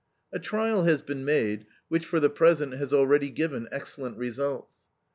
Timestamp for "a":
0.33-0.39